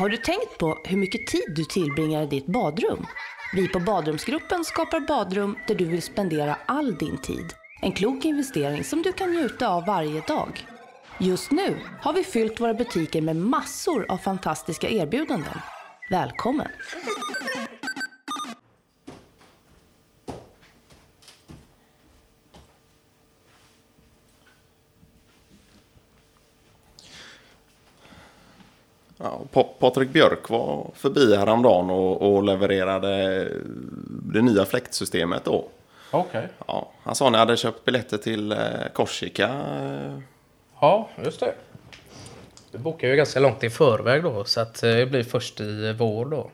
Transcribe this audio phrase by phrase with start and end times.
[0.00, 3.06] Har du tänkt på hur mycket tid du tillbringar i ditt badrum?
[3.54, 7.52] Vi på Badrumsgruppen skapar badrum där du vill spendera all din tid.
[7.82, 10.66] En klok investering som du kan njuta av varje dag.
[11.18, 15.58] Just nu har vi fyllt våra butiker med massor av fantastiska erbjudanden.
[16.10, 16.68] Välkommen!
[29.22, 33.44] Ja, Pa- Patrik Björk var förbi häromdagen och, och levererade
[34.08, 35.64] det nya fläktsystemet då.
[36.10, 36.48] Okej.
[36.66, 38.58] Ja, han sa att ni hade köpt biljetter till eh,
[38.92, 39.50] Korsika.
[40.80, 41.54] Ja, just det.
[42.72, 45.92] Vi bokar ju ganska långt i förväg då, så att eh, det blir först i
[45.92, 46.50] vår då.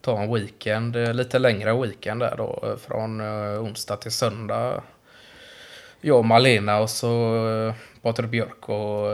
[0.00, 3.20] Ta en weekend, eh, lite längre weekend där då, från
[3.58, 4.82] onsdag till söndag.
[6.00, 7.38] Jag och Malena och så
[8.02, 9.06] Patrik Björk och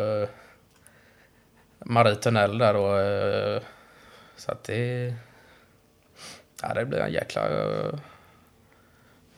[1.88, 2.98] Marie Tunnell där då.
[2.98, 3.62] eh,
[4.36, 5.14] Så att det...
[6.62, 7.48] Ja, det blir en jäkla...
[7.48, 7.98] Det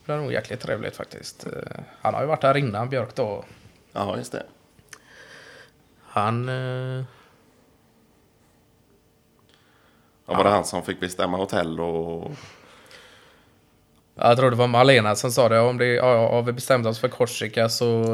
[0.05, 1.47] blir nog jäkligt trevligt faktiskt.
[1.47, 3.45] Eh, Han har ju varit här innan, Björk då.
[3.93, 4.43] Ja, just det.
[6.07, 6.49] Han...
[6.49, 7.05] eh,
[10.27, 12.31] Ja, var det han som fick bestämma hotell och...
[14.15, 15.61] Jag tror det var Malena som sa det.
[15.61, 18.05] Om det, ja, ja, vi bestämt oss för Korsika så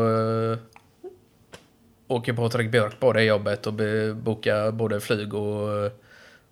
[2.09, 3.75] åker Patrik Björk på det jobbet och
[4.17, 5.85] bokar både flyg och,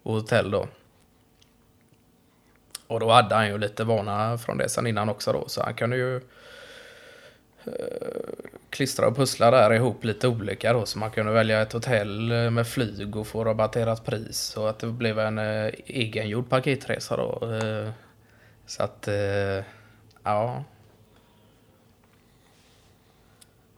[0.02, 0.68] och hotell då.
[2.86, 5.48] Och då hade han ju lite vana från det sen innan också då.
[5.48, 6.16] Så han kunde ju
[7.64, 7.72] eh,
[8.70, 10.86] klistra och pussla där ihop lite olika då.
[10.86, 14.38] Så man kunde välja ett hotell med flyg och få rabatterat pris.
[14.38, 17.52] Så att det blev en eh, egengjord paketresa då.
[17.52, 17.90] eh.
[18.66, 19.64] Så att, eh,
[20.22, 20.64] ja.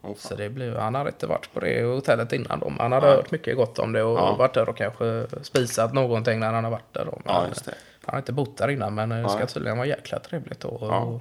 [0.06, 0.16] Fan.
[0.30, 3.16] Så det blev, han hade inte varit på det hotellet innan men Han hade Nej.
[3.16, 4.36] hört mycket gott om det och Ja.
[4.36, 7.20] varit där och kanske spisat någonting när han har varit där då.
[7.24, 7.74] Ja, det.
[8.04, 9.46] Han har inte bott där innan men det ska Nej.
[9.46, 10.78] tydligen vara jäkla trevligt då.
[10.80, 11.00] Ja.
[11.00, 11.20] Och,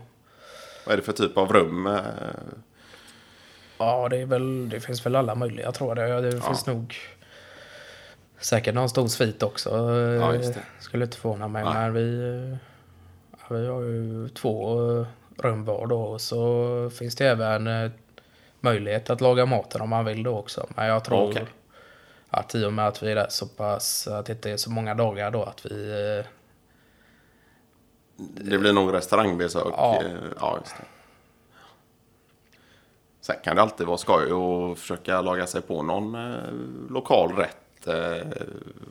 [0.85, 1.87] Vad är det för typ av rum?
[1.87, 1.99] eh?
[3.77, 6.23] ja, det är väl, det finns väl alla möjliga tror jag.
[6.23, 6.95] Det, det finns nog
[8.39, 9.69] säkert någon stor svit också.
[10.21, 10.55] Ja, det.
[10.79, 11.63] Skulle inte förvåna mig.
[11.63, 12.57] Men vi, eh,
[13.31, 15.05] ja, vi har ju två eh,
[15.37, 16.01] rum var då.
[16.01, 17.91] Och så finns det även eh,
[18.65, 20.67] möjlighet att laga maten om man vill då också.
[20.75, 21.45] Men jag tror Okej.
[22.29, 24.71] att i och med att vi är där så pass, att det inte är så
[24.71, 25.89] många dagar då att vi
[26.19, 26.25] eh,
[28.17, 29.63] Det blir nog restaurangbesök.
[29.77, 30.01] Ja.
[30.03, 30.83] eh, ja just det.
[33.21, 36.37] Sen kan det alltid vara skoj att försöka laga sig på någon eh,
[36.89, 37.57] lokal rätt.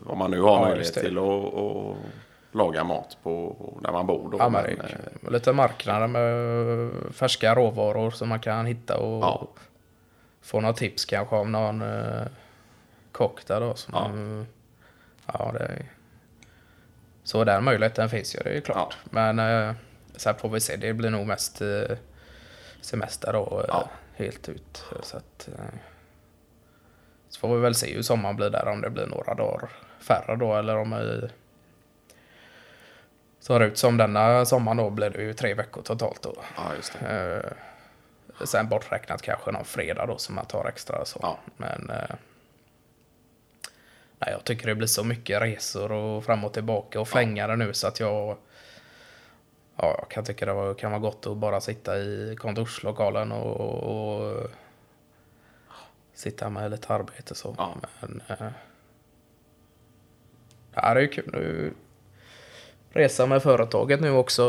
[0.07, 1.97] Om man nu har Ja, möjlighet till att
[2.55, 4.31] laga mat på, där man bor.
[4.31, 4.39] Då.
[4.39, 4.81] Ja, men Men,
[5.25, 9.49] eh, lite marknader med färska råvaror som man kan hitta och Ja.
[10.43, 12.23] få några tips kanske om någon eh,
[13.13, 13.75] kock där då.
[13.75, 13.95] Som,
[15.27, 15.35] Ja.
[15.39, 15.53] ja.
[15.53, 15.83] det är,
[17.25, 18.97] så den möjligheten finns ju, det är ju klart.
[19.05, 19.73] Men eh,
[20.17, 21.97] sen får vi se, det blir nog mest eh,
[22.81, 23.89] semester då, Ja.
[24.15, 24.85] helt ut.
[25.03, 25.49] Så, att,
[27.29, 30.37] så får vi väl se hur sommaren blir där, om det blir några dagar färre
[30.37, 31.29] då eller om vi
[33.47, 36.35] ser ut som denna sommaren då blir det ju tre veckor totalt då.
[36.57, 37.57] ja, just det.
[38.41, 41.19] Eh, sen borträknat kanske någon fredag då som man tar extra så.
[41.23, 41.39] Ja.
[41.57, 42.17] Men eh,
[44.19, 47.73] nej, jag tycker det blir så mycket resor och fram och tillbaka och flängare nu
[47.73, 48.37] så att jag
[49.77, 53.57] Ja, jag kan tycka det var, kan vara gott att bara sitta i kontorslokalen och,
[53.57, 54.51] och
[56.15, 57.55] sitta med lite arbete så.
[57.59, 57.77] Ja.
[58.01, 58.49] Men eh,
[60.75, 61.75] ja, det är ju kul.
[62.95, 64.43] Resa med företaget nu också.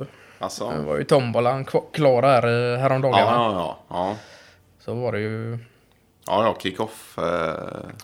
[0.00, 0.06] eh,
[0.38, 3.18] Alltså, det var ju tombolan klar här eh, häromdagen.
[3.18, 3.52] ja, ja,
[3.88, 4.16] ja, ja.
[4.78, 5.58] Så var det ju...
[6.26, 7.18] Ja, ja, kick-off.
[7.18, 7.24] Eh,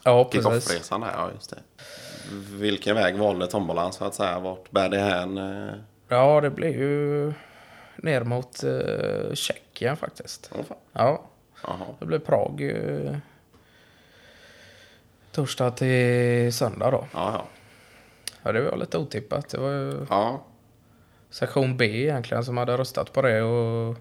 [0.05, 1.59] Ja, kick-off-resan där, ja just det.
[2.51, 4.39] Vilken väg valde tombolan så att säga?
[4.39, 5.39] Vart bär det hän?
[5.39, 5.75] Eh,
[6.09, 7.33] Ja, det blev ju
[7.97, 10.51] ner mot eh, Tjeckien faktiskt.
[10.55, 10.77] åh fan.
[10.93, 11.23] Ja,
[11.63, 11.87] Jaha.
[11.99, 13.17] det blev Prag eh,
[15.33, 17.07] torsdag till söndag då.
[17.15, 17.45] Ja, ja.
[18.43, 19.49] Ja, det var lite otippat.
[19.49, 20.43] Det var ju Ja,
[21.31, 23.97] sektion B egentligen som hade röstat på det och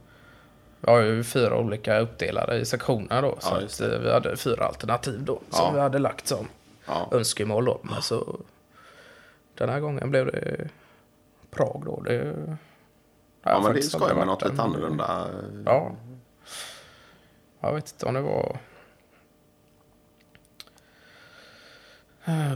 [0.79, 3.35] vi har ju fyra olika uppdelade i sektioner då.
[3.39, 5.71] Så Ja, eh, vi hade fyra alternativ då som Ja.
[5.73, 6.47] vi hade lagt som
[6.87, 7.09] ja.
[7.11, 7.79] önskemål då.
[7.83, 8.39] Men så
[9.55, 10.69] den här gången blev det
[11.51, 12.01] Prag då.
[12.01, 12.33] Det,
[13.43, 15.27] ja men det är skoj med något lite annorlunda.
[15.65, 15.91] Ja.
[17.59, 18.57] Jag vet inte om det var...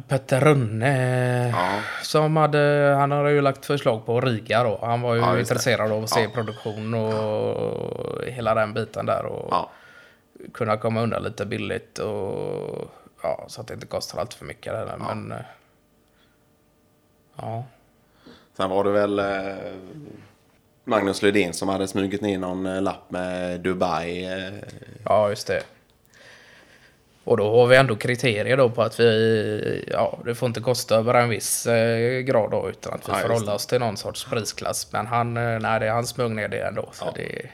[0.07, 4.79] Petter Rönne Ja, som hade, han hade ju lagt förslag på Riga då.
[4.81, 6.29] Han var ju Ja, intresserad av att se Ja.
[6.33, 9.25] produktion och hela den biten där.
[9.25, 9.69] Och ja.
[10.53, 12.91] kunna komma undan lite billigt och
[13.23, 14.73] ja, så att det inte kostar allt för mycket.
[14.73, 14.95] Där.
[14.97, 15.37] Men eh,
[17.41, 17.63] Ja.
[18.57, 19.55] Sen var det väl eh,
[20.83, 24.25] Magnus Lydén som hade smugit ner någon eh, lapp med Dubai.
[24.25, 24.53] Eh,
[25.05, 25.61] Ja, just det.
[27.25, 30.95] Och då har vi ändå kriterier då på att vi, ja, det får inte kosta
[30.95, 33.97] över en viss eh, grad då, utan att vi Ja, får hålla oss till någon
[33.97, 34.91] sorts prisklass.
[34.93, 36.89] Men han, eh, nej, det, han smög ner det ändå.
[36.93, 37.11] Så Ja.
[37.15, 37.49] det,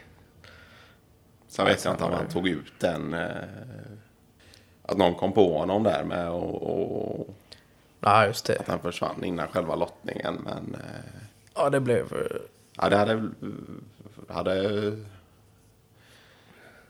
[1.48, 3.14] Sen vet jag inte om han tog ut den.
[3.14, 3.26] Eh,
[4.82, 6.62] att någon kom på honom där med och,
[7.20, 7.28] och
[8.00, 8.58] nej, just det.
[8.60, 10.38] att han försvann innan själva lottningen.
[10.44, 10.76] Men
[11.54, 12.06] Ja, det blev,
[12.76, 13.22] ja, det hade,
[14.28, 14.96] hade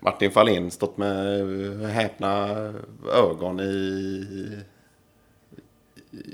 [0.04, 1.46] Martin Fahlin stått med
[1.90, 2.48] häpna
[3.14, 4.26] ögon i,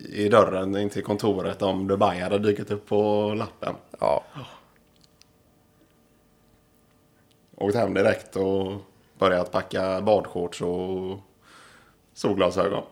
[0.08, 3.74] i dörren in till kontoret om Dubai hade dykt upp på lappen.
[4.00, 4.24] ja,
[7.56, 8.72] Åkt hem direkt och
[9.18, 11.18] börjat packa badshorts och
[12.14, 12.84] solglasögon.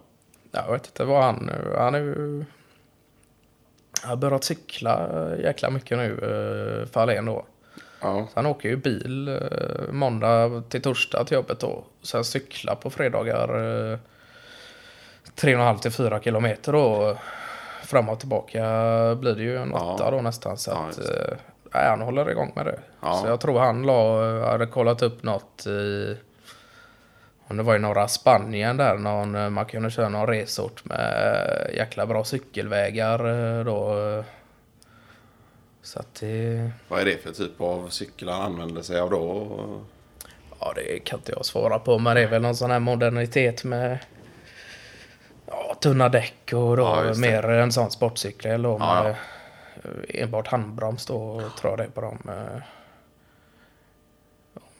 [0.50, 2.44] jag vet inte vad han, han är ju,
[4.02, 6.18] han har börjat cykla eh, jäkla mycket nu,
[6.82, 7.46] eh, Fahlén då.
[8.00, 11.84] Ja, Så han åker ju bil eh, måndag till torsdag till jobbet då.
[12.02, 13.48] Sen cykla på fredagar
[13.92, 13.98] eh,
[15.36, 17.18] 3,5 till 4 kilometer då.
[17.84, 18.60] Fram och tillbaka
[19.20, 19.92] blir det ju en Ja.
[19.94, 20.56] åtta då nästan.
[20.56, 21.36] Så Ja, att, eh,
[21.74, 22.78] nej, han håller igång med det.
[23.00, 23.14] Ja.
[23.14, 24.20] Så jag tror han la,
[24.50, 26.16] hade kollat upp något i
[27.48, 32.06] om det var i norra Spanien där någon, man kunde köra någon resort med jäkla
[32.06, 33.18] bra cykelvägar
[33.64, 33.94] då.
[35.86, 35.92] Eh.
[35.92, 36.70] Så att det...
[36.88, 39.82] vad är det för typ av cykel han använder sig av då?
[40.60, 43.64] Ja, det kan inte jag svara på, men det är väl någon sån här modernitet
[43.64, 43.98] med
[45.46, 50.46] ja, tunna däck och då Ja, mer en sån sportcykel då Ja, med eh, enbart
[50.46, 52.18] handbroms då, tror jag det är på dem.
[52.28, 52.62] eh.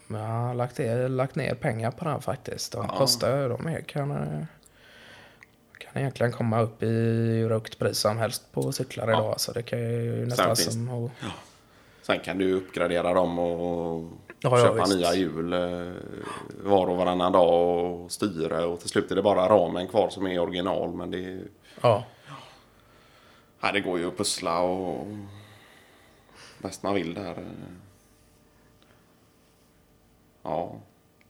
[0.06, 2.73] Men jag har lagt, ner- lagt ner pengar på den faktiskt.
[2.73, 2.99] De Ja.
[2.99, 4.44] kostar ju, de är, kan, eh,
[5.78, 9.19] kan egentligen komma upp i hur högt pris som helst på cyklar Ja.
[9.19, 9.40] idag.
[9.40, 11.11] Så det kan ju nästan finns- som att
[12.02, 14.96] Sen kan du uppgradera dem och Ja, ja, köpa visst.
[14.96, 15.93] nya hjul eh,
[16.64, 18.64] var och varannan dag och styre.
[18.64, 20.94] Och till slut är det bara ramen kvar som är original.
[20.94, 21.49] Men det, är-
[21.82, 22.05] ja,
[23.61, 25.06] ja, det går ju att pussla och
[26.58, 27.44] bäst man vill där.
[30.43, 30.75] Ja,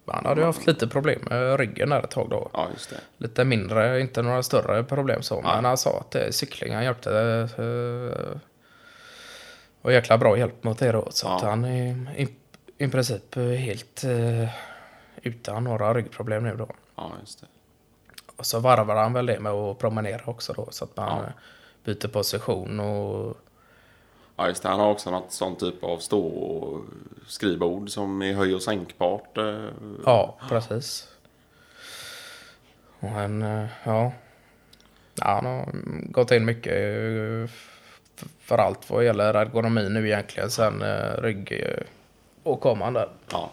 [0.07, 2.51] han hade ju haft lite problem med ryggen där ett tag då.
[2.53, 2.97] ja just det.
[3.19, 5.41] Lite mindre, inte några större problem så.
[5.43, 7.11] Men han sa att det, cyklingen hjälpte.
[7.59, 8.37] Uh,
[9.87, 11.09] och jäkla bra hjälp mot det då.
[11.11, 12.29] Så att han är i,
[12.79, 14.49] i princip eh, helt eh,
[15.23, 16.69] utan några ryggproblem nu då.
[16.97, 17.47] Ja, just det.
[18.37, 20.69] Och så varvar han väl det med att promenera också då.
[20.71, 21.31] Så att man eh,
[21.85, 23.37] byter position och
[24.37, 24.69] Ja, just det.
[24.69, 26.81] Han har också något sånt typ av stå
[27.27, 29.39] skrivbord som är höj och sänkbart.
[29.39, 29.65] eh,
[30.05, 31.09] ja, precis.
[33.01, 34.13] Och han, eh, ja.
[35.15, 35.25] ja.
[35.25, 35.69] Han har
[36.11, 37.51] gått in mycket eh,
[38.41, 40.51] för allt vad gäller ergonomi nu egentligen.
[40.51, 40.83] Sen
[41.19, 41.63] rygg
[42.43, 43.09] och komman där.
[43.33, 43.51] Ja.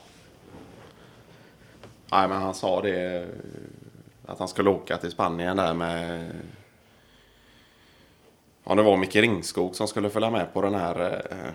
[2.11, 3.27] Nej, men han sa det
[4.25, 6.31] att han skulle åka till Spanien där med...
[8.63, 11.53] Ja, det var Micke Ringskog som skulle följa med på den här eh,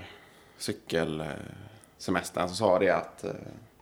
[0.58, 2.48] cykelsemestern.
[2.48, 3.30] Så sa det att eh,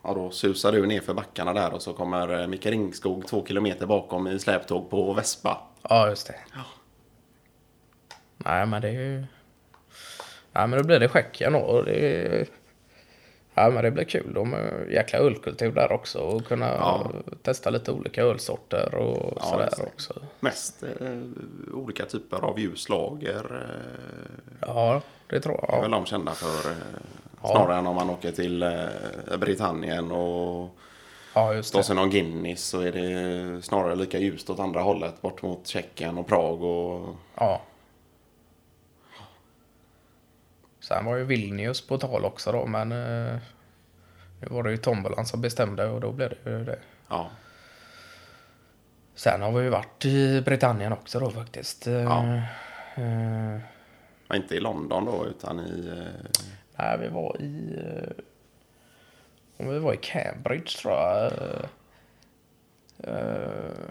[0.03, 3.47] ja, då susar du ner för backarna där och så kommer eh, Micke Ringskog två
[3.47, 5.63] kilometer bakom i släptåg på Vespa.
[5.83, 6.35] Ja, just det.
[8.37, 9.25] Nej, men det är ju...
[10.53, 11.83] Nej, men då blir det Tjeckien då.
[11.83, 12.47] Det är...
[13.59, 14.35] Ja, men det blir kul.
[14.35, 16.19] De har jäkla ölkultur där också.
[16.19, 17.11] Och kunna Ja.
[17.43, 19.83] testa lite olika ölsorter och Ja, sådär det.
[19.83, 20.15] också.
[20.41, 21.19] Mest eh,
[21.75, 23.45] olika typer av ljuslager.
[23.63, 25.83] Eh, Ja, det tror är jag.
[25.83, 26.71] väl de kända för.
[26.71, 26.77] Eh,
[27.51, 30.71] snarare än om man åker till eh, Britannien och
[31.35, 31.83] Ja, just det.
[31.83, 36.19] sig någon Guinness så är det snarare lika ljust åt andra hållet bort mot Tjeckien
[36.19, 37.61] och Prag och Ja.
[40.89, 43.37] Sen var ju Vilnius på tal också då, men eh,
[44.41, 46.79] nu var det ju tombolan som bestämde och då blev det ju det.
[47.09, 47.31] ja,
[49.15, 51.87] Sen har vi ju varit i Britannien också då faktiskt.
[51.87, 52.25] Eh, Ja.
[52.97, 53.61] eh,
[54.29, 56.41] men inte i London då utan i eh,
[56.77, 57.79] nej, vi var i...
[57.87, 58.25] Eh,
[59.59, 61.33] om vi var i Cambridge tror jag.
[62.99, 63.91] Eh,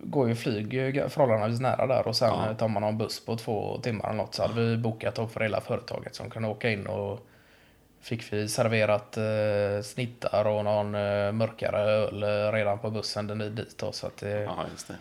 [0.00, 0.70] går ju flyg
[1.08, 2.50] förhållandevis nära där och sen Ja.
[2.50, 5.26] eh, tar man någon buss på två timmar eller något så hade vi bokat då
[5.26, 7.26] för hela företaget som kunde åka in och
[8.00, 13.38] fick vi serverat eh, snittar och någon eh, mörkare öl eh, redan på bussen den
[13.54, 14.94] dit då, så att det, ja just det.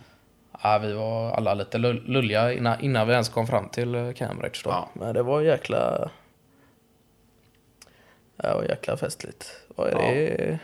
[0.63, 4.11] ja, vi var alla lite lull- lulliga innan, innan vi ens kom fram till eh,
[4.13, 4.69] Cambridge då.
[4.69, 4.89] Ja.
[4.93, 6.09] Men det var jäkla
[8.35, 9.61] det var jäkla festligt.
[9.75, 10.59] Vad Är det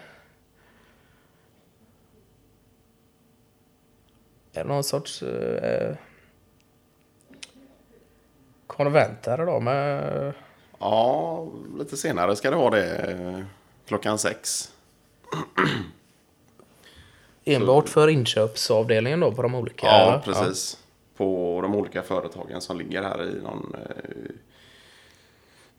[4.64, 5.22] någon sorts...
[5.22, 5.96] Eh,
[8.68, 10.34] konventer då med...
[10.80, 11.48] Ja,
[11.78, 13.46] lite senare ska det vara det.
[13.86, 14.72] Klockan sex.
[17.46, 19.88] Enbart för inköpsavdelningen då på de olika?
[19.88, 20.78] Ja, precis.
[21.18, 24.32] På de olika företagen som ligger här i någon eh,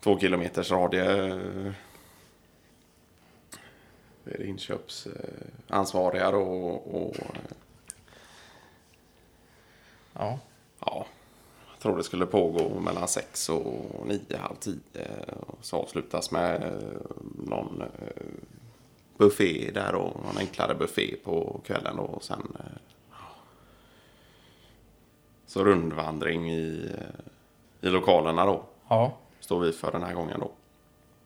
[0.00, 1.40] två kilometers radie.
[4.24, 7.16] eh, inköpsansvariga då och, och
[10.20, 10.38] Ja.
[10.80, 11.06] ja,
[11.72, 14.80] jag tror det skulle pågå mellan sex och nio, halv tio.
[15.46, 17.00] Och så avslutas med eh,
[17.46, 18.22] någon eh,
[19.16, 22.02] buffé där och någon enklare buffé på kvällen då.
[22.02, 22.64] Och sen eh,
[25.46, 26.90] så rundvandring i,
[27.80, 28.62] i lokalerna då.
[28.88, 29.12] Ja.
[29.40, 30.50] Står vi för den här gången då.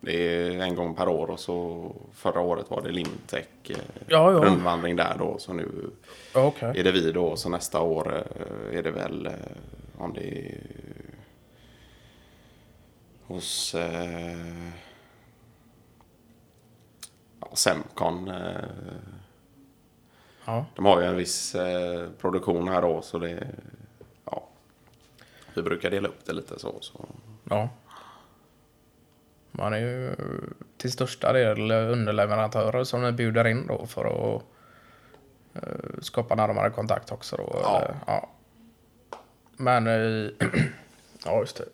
[0.05, 0.13] Det
[0.47, 4.39] är en gång per år och så förra året var det Limtech eh, Ja, ja.
[4.39, 5.39] rundvandring där då.
[5.39, 5.91] Så nu
[6.35, 6.73] Okej.
[6.81, 7.37] är det vi då.
[7.37, 9.33] Så nästa år eh, är det väl eh,
[9.99, 10.61] om det är
[13.27, 14.69] hos eh,
[17.41, 18.29] ja, Semcon.
[18.29, 18.65] Eh,
[20.47, 20.67] Ja.
[20.77, 23.03] de har ju en viss eh, produktion här då.
[23.03, 23.49] Så det,
[24.25, 24.49] ja,
[25.55, 26.79] vi brukar dela upp det lite så.
[26.81, 27.05] så.
[27.51, 27.69] ja.
[29.59, 30.15] Man är ju
[30.77, 34.05] till största del underleverantörer som ni bjuder in då för
[34.37, 34.43] att
[35.55, 37.59] eh, skapa närmare kontakt också då.
[37.63, 37.79] Ja.
[37.83, 37.95] eller?
[38.07, 38.31] ja.
[39.57, 40.31] Men, eh,
[41.25, 41.65] ja just det.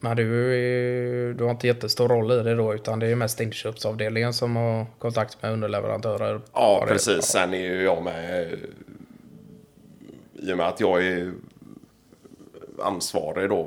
[0.00, 3.40] Men du, är- du har inte jättestor roll i det då utan det är mest
[3.40, 6.40] inköpsavdelningen som har kontakt med underleverantörer?
[6.52, 7.24] Ja, precis.
[7.24, 8.42] Sen är ju jag med.
[8.52, 8.58] eh,
[10.32, 11.32] I och med att jag är
[12.82, 13.64] ansvarig då.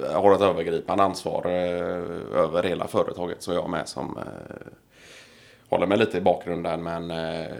[0.00, 3.42] Jag har ett övergripande ansvar eh, över hela företaget.
[3.42, 4.72] Så jag med som eh,
[5.68, 6.82] håller mig lite i bakgrunden.
[6.82, 7.56] Men eh,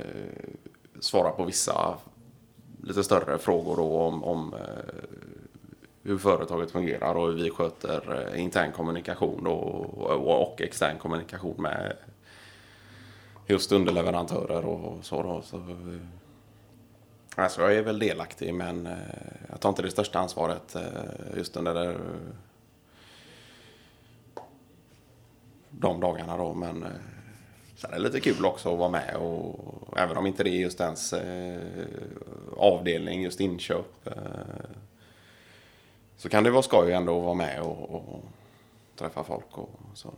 [1.00, 1.95] svarar på vissa
[2.83, 4.54] lite större frågor då om, om
[6.02, 11.92] hur företaget fungerar och hur vi sköter intern kommunikation då, och, och extern kommunikation med
[13.47, 15.23] just underleverantörer och så.
[15.23, 15.62] Då, så
[17.42, 18.92] alltså jag är väl delaktig men eh,
[19.49, 20.83] jag tar inte det största ansvaret eh,
[21.37, 21.97] just under det,
[25.71, 26.54] de dagarna då.
[26.54, 26.88] Men eh,
[27.76, 30.61] sen är det lite kul också att vara med och även om inte det är
[30.61, 31.14] just ens
[32.57, 34.09] avdelning, just inköp.
[36.16, 38.23] Så kan det vara skoj ändå att vara med och, och
[38.97, 40.12] träffa folk och så.